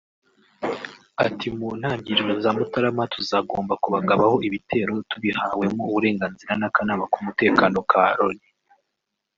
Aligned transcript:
Ati” 1.25 1.47
Mu 1.57 1.69
ntangiriro 1.79 2.33
za 2.43 2.51
Mutarama 2.57 3.03
tuzagomba 3.13 3.73
kubagabaho 3.83 4.35
ibitero 4.47 4.93
tubihawemo 5.09 5.81
uburenganzira 5.89 6.51
n’Akanama 6.59 7.05
k’Umutekano 7.11 7.79
ka 7.91 8.03
Loni 8.17 8.45